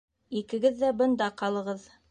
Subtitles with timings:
[0.39, 1.89] Икегеҙ ҙә бында ҡалығыҙ.